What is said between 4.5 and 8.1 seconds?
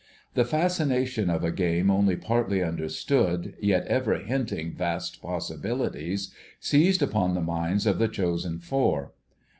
vast possibilities, seized upon the minds of the